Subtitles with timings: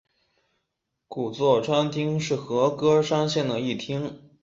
[1.07, 4.19] 古座川町是和歌山县的一町。